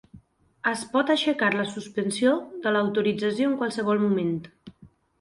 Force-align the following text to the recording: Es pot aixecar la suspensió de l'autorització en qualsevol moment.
Es 0.71 0.85
pot 0.93 1.11
aixecar 1.15 1.51
la 1.57 1.67
suspensió 1.75 2.33
de 2.65 2.75
l'autorització 2.77 3.55
en 3.55 3.57
qualsevol 3.63 4.07
moment. 4.09 4.37